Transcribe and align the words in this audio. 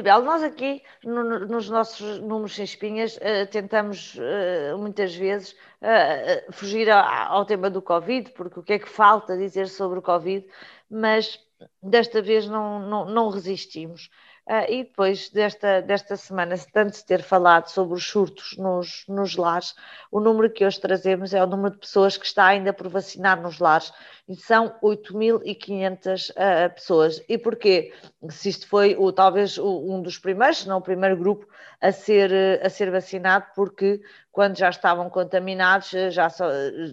Isabel, 0.00 0.22
nós 0.22 0.42
aqui 0.42 0.82
no, 1.04 1.40
nos 1.40 1.68
nossos 1.68 2.20
números 2.20 2.54
sem 2.54 2.64
espinhas 2.64 3.16
uh, 3.16 3.46
tentamos 3.50 4.14
uh, 4.14 4.78
muitas 4.78 5.14
vezes 5.14 5.52
uh, 5.52 6.52
fugir 6.52 6.88
ao 6.90 7.44
tema 7.44 7.68
do 7.68 7.82
Covid, 7.82 8.30
porque 8.32 8.58
o 8.58 8.62
que 8.62 8.72
é 8.72 8.78
que 8.78 8.88
falta 8.88 9.36
dizer 9.36 9.68
sobre 9.68 9.98
o 9.98 10.02
Covid, 10.02 10.46
mas 10.90 11.38
desta 11.82 12.22
vez 12.22 12.48
não, 12.48 12.80
não, 12.80 13.04
não 13.04 13.28
resistimos. 13.28 14.10
Uh, 14.50 14.66
e 14.68 14.82
depois 14.82 15.30
desta, 15.30 15.80
desta 15.80 16.16
semana, 16.16 16.56
tanto 16.72 16.96
se 16.96 17.06
ter 17.06 17.22
falado 17.22 17.68
sobre 17.68 17.94
os 17.94 18.04
surtos 18.04 18.56
nos, 18.58 19.04
nos 19.06 19.36
lares, 19.36 19.76
o 20.10 20.18
número 20.18 20.50
que 20.50 20.66
hoje 20.66 20.80
trazemos 20.80 21.32
é 21.32 21.40
o 21.40 21.46
número 21.46 21.74
de 21.74 21.78
pessoas 21.78 22.16
que 22.16 22.26
está 22.26 22.46
ainda 22.46 22.72
por 22.72 22.88
vacinar 22.88 23.40
nos 23.40 23.60
lares, 23.60 23.92
e 24.28 24.34
são 24.34 24.74
8.500 24.82 26.30
uh, 26.30 26.32
ah, 26.36 26.68
pessoas. 26.68 27.22
E 27.28 27.38
porquê? 27.38 27.92
Se 28.28 28.48
isto 28.48 28.66
foi 28.66 28.96
o, 28.98 29.12
talvez 29.12 29.56
o, 29.56 29.94
um 29.94 30.02
dos 30.02 30.18
primeiros, 30.18 30.58
se 30.58 30.68
não 30.68 30.78
o 30.78 30.82
primeiro 30.82 31.16
grupo 31.16 31.46
a 31.80 31.92
ser, 31.92 32.60
a 32.60 32.68
ser 32.68 32.90
vacinado, 32.90 33.46
porque 33.54 34.00
quando 34.32 34.56
já 34.56 34.68
estavam 34.68 35.08
contaminados, 35.10 35.90
já 36.10 36.28
só, 36.28 36.48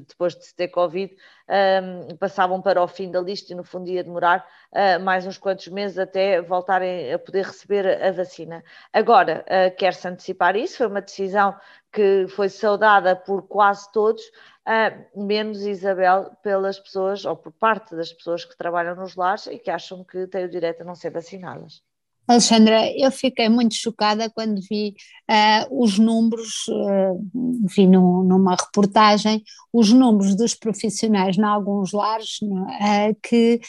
depois 0.07 0.35
de 0.35 0.45
se 0.45 0.55
ter 0.55 0.69
Covid, 0.69 1.15
um, 1.49 2.15
passavam 2.17 2.61
para 2.61 2.81
o 2.81 2.87
fim 2.87 3.11
da 3.11 3.21
lista 3.21 3.53
e 3.53 3.55
no 3.55 3.63
fundo 3.63 3.89
ia 3.89 4.03
demorar 4.03 4.45
uh, 4.71 5.01
mais 5.03 5.25
uns 5.25 5.37
quantos 5.37 5.67
meses 5.67 5.97
até 5.97 6.41
voltarem 6.41 7.13
a 7.13 7.19
poder 7.19 7.46
receber 7.47 7.85
a 8.03 8.11
vacina. 8.11 8.63
Agora, 8.93 9.45
uh, 9.47 9.75
quer-se 9.75 10.07
antecipar 10.07 10.55
isso, 10.55 10.77
foi 10.77 10.87
uma 10.87 11.01
decisão 11.01 11.55
que 11.91 12.27
foi 12.27 12.49
saudada 12.49 13.15
por 13.15 13.47
quase 13.47 13.91
todos, 13.91 14.21
uh, 14.67 15.25
menos 15.25 15.61
Isabel, 15.61 16.31
pelas 16.43 16.79
pessoas, 16.79 17.25
ou 17.25 17.35
por 17.35 17.51
parte 17.51 17.95
das 17.95 18.13
pessoas 18.13 18.45
que 18.45 18.57
trabalham 18.57 18.95
nos 18.95 19.15
lares 19.15 19.47
e 19.47 19.57
que 19.57 19.71
acham 19.71 20.03
que 20.03 20.27
têm 20.27 20.45
o 20.45 20.49
direito 20.49 20.81
a 20.81 20.85
não 20.85 20.95
ser 20.95 21.11
vacinadas. 21.11 21.83
Alexandra, 22.27 22.91
eu 22.97 23.09
fiquei 23.09 23.47
muito 23.47 23.73
chocada 23.73 24.29
quando 24.29 24.59
vi 24.69 24.93
uh, 25.31 25.81
os 25.81 25.97
números, 25.97 26.67
uh, 26.67 27.25
vi 27.73 27.87
numa 27.87 28.53
reportagem, 28.55 29.41
os 29.71 29.93
números 29.93 30.35
dos 30.35 30.53
profissionais 30.53 31.37
em 31.37 31.43
alguns 31.43 31.93
lares, 31.93 32.39
uh, 32.41 33.15
que, 33.23 33.61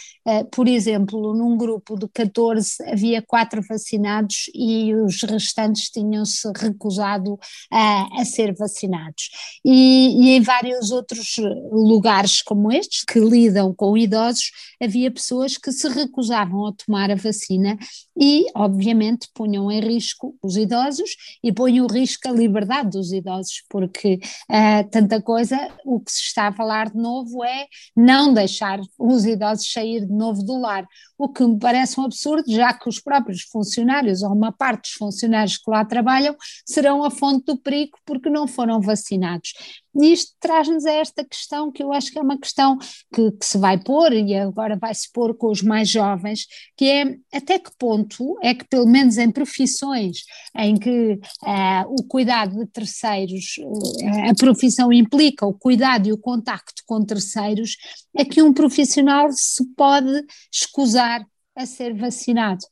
por 0.50 0.66
exemplo, 0.66 1.34
num 1.34 1.56
grupo 1.56 1.96
de 1.96 2.08
14 2.08 2.82
havia 2.90 3.22
quatro 3.22 3.62
vacinados 3.62 4.50
e 4.52 4.92
os 4.94 5.22
restantes 5.22 5.88
tinham-se 5.90 6.50
recusado 6.56 7.38
a 7.70 8.24
ser 8.24 8.54
vacinados. 8.54 9.30
E, 9.64 10.16
e 10.20 10.30
em 10.36 10.40
vários 10.40 10.90
outros 10.90 11.36
lugares 11.70 12.42
como 12.42 12.72
estes, 12.72 13.04
que 13.04 13.20
lidam 13.20 13.72
com 13.74 13.96
idosos, 13.96 14.50
havia 14.82 15.10
pessoas 15.10 15.56
que 15.56 15.70
se 15.70 15.88
recusavam 15.88 16.66
a 16.66 16.72
tomar 16.72 17.10
a 17.10 17.14
vacina 17.14 17.76
e 18.18 18.47
obviamente, 18.54 19.28
punham 19.34 19.70
em 19.70 19.80
risco 19.80 20.36
os 20.42 20.56
idosos 20.56 21.10
e 21.42 21.52
põem 21.52 21.80
o 21.80 21.86
risco 21.86 22.28
a 22.28 22.32
liberdade 22.32 22.90
dos 22.90 23.12
idosos, 23.12 23.64
porque 23.68 24.18
uh, 24.50 24.88
tanta 24.90 25.20
coisa, 25.22 25.56
o 25.84 26.00
que 26.00 26.12
se 26.12 26.22
está 26.22 26.48
a 26.48 26.52
falar 26.52 26.90
de 26.90 26.96
novo 26.96 27.44
é 27.44 27.66
não 27.96 28.32
deixar 28.32 28.80
os 28.98 29.24
idosos 29.24 29.70
sair 29.70 30.06
de 30.06 30.12
novo 30.12 30.42
do 30.42 30.60
lar, 30.60 30.86
o 31.16 31.28
que 31.28 31.44
me 31.44 31.58
parece 31.58 31.98
um 32.00 32.04
absurdo, 32.04 32.50
já 32.50 32.72
que 32.72 32.88
os 32.88 33.00
próprios 33.00 33.42
funcionários, 33.42 34.22
ou 34.22 34.32
uma 34.32 34.52
parte 34.52 34.82
dos 34.82 34.92
funcionários 34.92 35.56
que 35.58 35.70
lá 35.70 35.84
trabalham, 35.84 36.36
serão 36.64 37.04
a 37.04 37.10
fonte 37.10 37.46
do 37.46 37.58
perigo 37.58 37.98
porque 38.06 38.30
não 38.30 38.46
foram 38.46 38.80
vacinados. 38.80 39.52
E 39.94 40.12
isto 40.12 40.32
traz-nos 40.38 40.84
a 40.84 40.92
esta 40.92 41.24
questão 41.24 41.72
que 41.72 41.82
eu 41.82 41.92
acho 41.92 42.10
que 42.12 42.18
é 42.18 42.22
uma 42.22 42.38
questão 42.38 42.76
que, 43.12 43.32
que, 43.32 43.44
se 43.44 43.58
vai 43.58 43.82
pôr 43.82 44.12
e 44.12 44.34
agora 44.34 44.76
vai 44.76 44.94
se 44.94 45.10
pôr 45.12 45.34
com 45.36 45.50
os 45.50 45.62
mais 45.62 45.88
jovens, 45.88 46.46
que 46.76 46.84
é 46.84 47.16
até 47.32 47.58
que 47.58 47.70
ponto 47.78 48.38
é 48.42 48.54
que, 48.54 48.66
pelo 48.68 48.86
menos 48.86 49.18
em 49.18 49.30
profissões 49.30 50.24
em 50.56 50.76
que 50.76 51.14
uh, 51.14 51.84
o 51.88 52.04
cuidado 52.04 52.58
de 52.58 52.66
terceiros, 52.66 53.56
uh, 53.58 54.30
a 54.30 54.34
profissão 54.34 54.92
implica 54.92 55.46
o 55.46 55.54
cuidado 55.54 56.08
e 56.08 56.12
o 56.12 56.18
contacto 56.18 56.82
com 56.86 57.04
terceiros, 57.04 57.76
é 58.16 58.24
que 58.24 58.42
um 58.42 58.52
profissional 58.52 59.28
se 59.32 59.64
pode 59.74 60.24
escusar 60.52 61.24
a 61.56 61.66
ser 61.66 61.94
vacinado. 61.94 62.64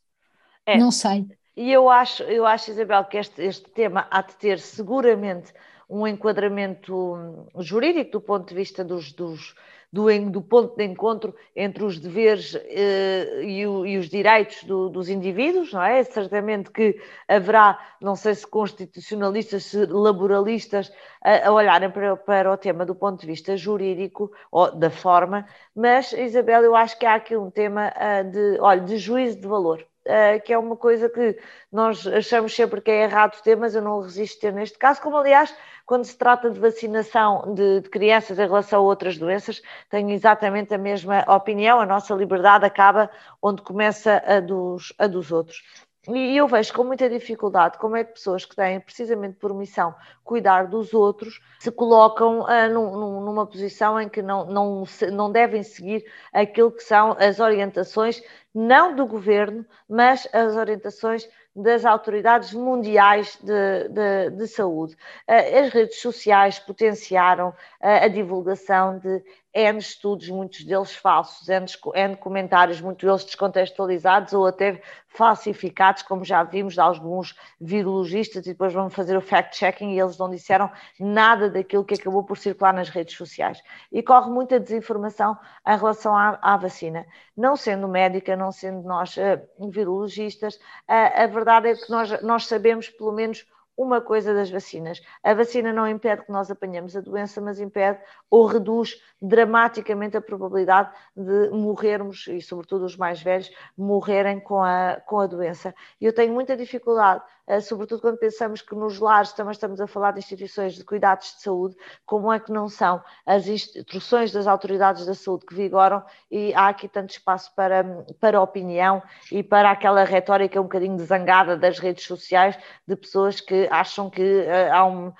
É. 0.65 0.77
Não 0.77 0.91
sei. 0.91 1.25
E 1.57 1.73
eu 1.73 1.89
acho, 1.89 2.21
eu 2.23 2.45
acho, 2.45 2.69
Isabel, 2.69 3.03
que 3.05 3.17
este, 3.17 3.41
este 3.41 3.67
tema 3.71 4.07
há 4.11 4.21
de 4.21 4.35
ter 4.35 4.59
seguramente 4.59 5.51
um 5.89 6.05
enquadramento 6.05 7.47
jurídico 7.57 8.11
do 8.11 8.21
ponto 8.21 8.47
de 8.47 8.53
vista 8.53 8.83
dos, 8.83 9.11
dos 9.11 9.55
do, 9.91 10.05
do, 10.29 10.41
ponto 10.41 10.75
de 10.75 10.83
encontro 10.83 11.33
entre 11.55 11.83
os 11.83 11.97
deveres 11.97 12.53
eh, 12.55 13.41
e, 13.43 13.65
o, 13.65 13.87
e, 13.87 13.97
os 13.97 14.07
direitos 14.07 14.63
do, 14.65 14.87
dos 14.89 15.09
indivíduos, 15.09 15.73
não 15.73 15.81
é? 15.81 16.03
Certamente 16.03 16.69
que 16.69 17.01
haverá, 17.27 17.79
não 17.99 18.15
sei 18.15 18.35
se 18.35 18.45
constitucionalistas, 18.45 19.63
se 19.63 19.83
laboralistas, 19.87 20.91
a, 21.23 21.47
a 21.47 21.51
olharem 21.51 21.89
para, 21.89 22.15
para, 22.17 22.51
o 22.51 22.57
tema 22.57 22.85
do 22.85 22.93
ponto 22.93 23.21
de 23.21 23.25
vista 23.25 23.57
jurídico, 23.57 24.31
ou 24.51 24.75
da 24.75 24.91
forma, 24.91 25.47
mas, 25.75 26.11
Isabel, 26.13 26.63
eu 26.63 26.75
acho 26.75 26.99
que 26.99 27.05
há 27.07 27.15
aqui 27.15 27.35
um 27.35 27.49
tema 27.49 27.91
uh, 27.95 28.29
de, 28.29 28.59
olha, 28.59 28.81
de 28.81 28.97
juízo 28.97 29.39
de 29.39 29.47
valor. 29.47 29.83
Uh, 30.07 30.41
que 30.41 30.53
é 30.53 30.57
uma 30.57 30.77
coisa 30.77 31.09
que 31.09 31.37
nós 31.69 32.07
achamos 32.07 32.55
sempre 32.55 32.79
que 32.79 32.89
é 32.89 33.03
errado 33.03 33.41
ter, 33.41 33.57
mas 33.57 33.75
eu 33.75 33.81
não 33.81 33.99
resisto 33.99 34.39
ter 34.39 34.53
neste 34.53 34.77
caso, 34.77 35.01
como 35.01 35.17
aliás 35.17 35.53
quando 35.87 36.03
se 36.03 36.17
trata 36.17 36.49
de 36.49 36.59
vacinação 36.59 37.53
de, 37.53 37.79
de, 37.79 37.89
crianças 37.89 38.37
em 38.37 38.45
relação 38.45 38.79
a 38.79 38.83
outras 38.83 39.17
doenças, 39.17 39.61
tenho 39.89 40.09
exatamente 40.09 40.73
a 40.73 40.77
mesma 40.77 41.23
opinião. 41.33 41.79
A 41.79 41.85
nossa 41.85 42.13
liberdade 42.13 42.65
acaba 42.65 43.09
onde 43.41 43.61
começa 43.61 44.21
a 44.25 44.41
dos, 44.41 44.93
a 44.99 45.07
dos 45.07 45.31
outros. 45.31 45.63
E 46.07 46.37
eu 46.37 46.47
vejo 46.47 46.73
com 46.73 46.85
muita 46.85 47.09
dificuldade 47.09 47.77
como 47.77 47.97
é 47.97 48.03
que 48.03 48.13
pessoas 48.13 48.45
que 48.45 48.55
têm 48.55 48.79
precisamente 48.79 49.35
por 49.35 49.53
missão 49.53 49.93
cuidar 50.23 50.67
dos 50.67 50.93
outros 50.93 51.41
se 51.59 51.69
colocam 51.69 52.41
uh, 52.41 52.73
num, 52.73 53.21
numa 53.21 53.45
posição 53.45 53.99
em 53.99 54.07
que 54.07 54.21
não, 54.21 54.45
não, 54.45 54.83
não 55.11 55.31
devem 55.31 55.63
seguir 55.63 56.05
aquilo 56.31 56.71
que 56.71 56.83
são 56.83 57.11
as 57.19 57.41
orientações, 57.41 58.21
não 58.53 58.95
do 58.95 59.05
governo, 59.05 59.65
mas 59.87 60.27
as 60.33 60.55
orientações 60.55 61.27
das 61.57 61.85
autoridades 61.85 62.53
mundiais 62.53 63.37
de, 63.41 63.89
de, 63.89 64.29
de 64.29 64.47
saúde. 64.47 64.95
Eh, 65.27 65.59
as 65.59 65.73
redes 65.73 65.99
sociais 65.99 66.59
potenciaram 66.59 67.51
eh, 67.81 68.05
a 68.05 68.07
divulgação 68.07 68.99
de 68.99 69.23
N 69.57 69.79
estudos, 69.79 70.29
muitos 70.29 70.63
deles 70.63 70.95
falsos, 70.95 71.49
N, 71.49 71.65
N 71.95 72.15
comentários, 72.17 72.79
muitos 72.79 73.03
deles 73.07 73.23
descontextualizados 73.23 74.31
ou 74.33 74.45
até 74.45 74.79
falsificados, 75.07 76.03
como 76.03 76.23
já 76.23 76.43
vimos 76.43 76.75
de 76.75 76.79
alguns 76.79 77.35
virologistas, 77.59 78.45
e 78.45 78.49
depois 78.49 78.71
vamos 78.71 78.93
fazer 78.93 79.17
o 79.17 79.21
fact-checking 79.21 79.93
e 79.93 79.99
eles 79.99 80.15
não 80.19 80.29
disseram 80.29 80.71
nada 80.99 81.49
daquilo 81.49 81.83
que 81.83 81.95
acabou 81.95 82.23
por 82.23 82.37
circular 82.37 82.71
nas 82.71 82.89
redes 82.89 83.17
sociais. 83.17 83.59
E 83.91 84.03
corre 84.03 84.29
muita 84.29 84.59
desinformação 84.59 85.35
em 85.65 85.75
relação 85.75 86.15
à, 86.15 86.37
à 86.39 86.55
vacina. 86.55 87.03
Não 87.35 87.55
sendo 87.55 87.87
médica, 87.87 88.35
não 88.35 88.51
sendo 88.51 88.87
nós 88.87 89.17
uh, 89.17 89.69
virologistas, 89.71 90.55
uh, 90.55 91.23
a 91.23 91.25
verdade 91.25 91.69
é 91.69 91.75
que 91.75 91.89
nós, 91.89 92.21
nós 92.21 92.45
sabemos 92.45 92.89
pelo 92.89 93.11
menos 93.11 93.43
uma 93.77 94.01
coisa 94.01 94.33
das 94.33 94.49
vacinas. 94.49 95.01
A 95.23 95.33
vacina 95.35 95.71
não 95.71 95.87
impede 95.87 96.23
que 96.23 96.31
nós 96.31 96.49
apanhemos 96.49 96.97
a 96.97 97.01
doença, 97.01 97.39
mas 97.39 97.59
impede 97.59 97.99
ou 98.29 98.45
reduz 98.45 98.99
dramaticamente 99.21 100.17
a 100.17 100.21
probabilidade 100.21 100.91
de 101.15 101.49
morrermos, 101.51 102.27
e 102.27 102.41
sobretudo 102.41 102.85
os 102.85 102.97
mais 102.97 103.21
velhos, 103.21 103.51
morrerem 103.77 104.39
com 104.39 104.63
a, 104.63 104.99
com 105.05 105.19
a 105.19 105.27
doença. 105.27 105.75
E 106.01 106.05
eu 106.05 106.13
tenho 106.13 106.33
muita 106.33 106.57
dificuldade 106.57 107.23
sobretudo 107.61 108.01
quando 108.01 108.17
pensamos 108.17 108.61
que 108.61 108.75
nos 108.75 108.99
lares 108.99 109.31
também 109.31 109.51
estamos 109.51 109.79
a 109.79 109.87
falar 109.87 110.11
de 110.11 110.19
instituições 110.19 110.73
de 110.73 110.83
cuidados 110.83 111.35
de 111.35 111.41
saúde, 111.41 111.75
como 112.05 112.31
é 112.31 112.39
que 112.39 112.51
não 112.51 112.67
são 112.67 113.01
as 113.25 113.47
instruções 113.47 114.31
das 114.31 114.47
autoridades 114.47 115.05
da 115.05 115.13
saúde 115.13 115.45
que 115.45 115.55
vigoram 115.55 116.03
e 116.29 116.53
há 116.53 116.67
aqui 116.67 116.87
tanto 116.87 117.11
espaço 117.11 117.53
para, 117.55 117.83
para 118.19 118.41
opinião 118.41 119.01
e 119.31 119.41
para 119.41 119.71
aquela 119.71 120.03
retórica 120.03 120.59
um 120.59 120.63
bocadinho 120.63 120.97
zangada 120.99 121.55
das 121.55 121.79
redes 121.79 122.03
sociais 122.05 122.57
de 122.85 122.95
pessoas 122.95 123.39
que 123.39 123.67
acham 123.71 124.09
que 124.09 124.21
uh, 124.21 124.73
há 124.73 124.85
um, 124.85 125.07
uh, 125.07 125.13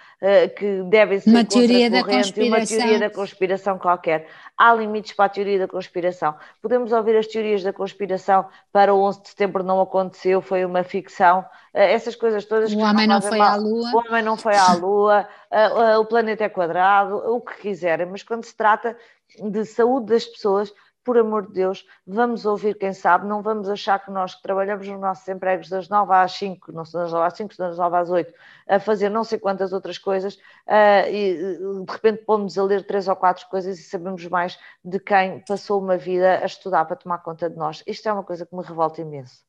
que 0.57 0.83
devem 0.83 1.19
ser 1.19 1.29
uma 1.29 1.45
teoria 1.45 1.89
da 1.89 2.03
conspiração. 2.03 2.57
uma 2.57 2.65
teoria 2.65 3.00
da 3.00 3.09
conspiração 3.09 3.77
qualquer. 3.77 4.27
Há 4.57 4.74
limites 4.74 5.13
para 5.13 5.25
a 5.25 5.29
teoria 5.29 5.59
da 5.59 5.68
conspiração. 5.68 6.35
Podemos 6.62 6.91
ouvir 6.91 7.15
as 7.15 7.27
teorias 7.27 7.63
da 7.63 7.71
conspiração 7.71 8.45
para 8.71 8.94
o 8.94 9.01
11 9.01 9.21
de 9.21 9.29
setembro 9.29 9.63
não 9.63 9.79
aconteceu, 9.79 10.41
foi 10.41 10.65
uma 10.65 10.83
ficção. 10.83 11.45
Eh, 11.77 11.94
essas 11.94 12.15
coisas 12.15 12.44
todas. 12.44 12.74
O 12.74 12.79
homem 12.79 13.06
não, 13.06 13.21
foi 13.21 13.38
mal. 13.38 13.51
à 13.51 13.56
Lua. 13.56 13.91
O 13.94 13.97
homem 14.00 14.24
não 14.24 14.35
foi 14.35 14.56
à 14.56 14.74
Lua, 14.74 15.27
eh, 15.51 15.65
eh, 15.65 15.97
o 15.97 16.06
planeta 16.06 16.44
é 16.44 16.50
quadrado, 16.50 17.18
o 17.18 17.39
que 17.39 17.56
quiserem, 17.62 18.07
mas 18.07 18.24
quando 18.24 18.44
se 18.45 18.56
trata 18.56 18.97
de 19.39 19.63
saúde 19.63 20.07
das 20.07 20.25
pessoas, 20.25 20.74
por 21.03 21.19
amor 21.19 21.45
de 21.45 21.53
Deus, 21.53 21.85
vamos 22.06 22.45
ouvir 22.45 22.74
quem 22.79 22.94
sabe, 22.94 23.27
não 23.27 23.44
vamos 23.44 23.69
achar 23.69 24.03
que 24.03 24.09
nós 24.09 24.33
que 24.33 24.41
trabalhamos 24.41 24.88
nos 24.88 25.00
nossos 25.00 25.27
empregos 25.27 25.69
das 25.69 25.88
9 25.88 26.13
às 26.13 26.31
5, 26.33 26.71
não 26.74 26.83
são 26.83 27.00
das 27.01 27.13
9 27.13 27.27
às 27.27 27.38
5, 27.38 27.53
são 27.53 27.69
das 27.69 27.77
9 27.77 27.95
às 27.95 28.09
8, 28.09 28.33
a 28.68 28.79
fazer 28.79 29.09
não 29.09 29.24
sei 29.24 29.39
quantas 29.39 29.71
outras 29.71 29.97
coisas, 29.97 30.38
e 31.09 31.57
de 31.85 31.91
repente 31.91 32.25
pomos 32.25 32.57
a 32.57 32.63
ler 32.63 32.85
três 32.85 33.07
ou 33.07 33.15
quatro 33.15 33.47
coisas 33.47 33.79
e 33.79 33.83
sabemos 33.83 34.25
mais 34.27 34.59
de 34.83 35.00
quem 35.00 35.45
passou 35.47 35.79
uma 35.79 35.95
vida 35.95 36.39
a 36.39 36.45
estudar 36.45 36.83
para 36.83 36.97
tomar 36.97 37.19
conta 37.19 37.50
de 37.50 37.56
nós. 37.56 37.83
Isto 37.88 38.09
é 38.09 38.12
uma 38.12 38.24
coisa 38.24 38.45
que 38.45 38.53
me 38.53 38.63
revolta 38.63 39.00
imenso. 39.00 39.46